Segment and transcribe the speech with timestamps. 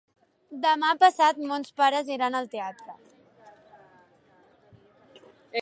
[0.61, 2.97] Demà passat mons pares iran al teatre.